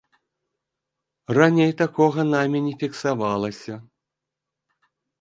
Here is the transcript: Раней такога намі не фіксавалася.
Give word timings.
Раней 1.39 1.71
такога 1.83 2.21
намі 2.33 2.59
не 2.71 2.75
фіксавалася. 2.83 3.81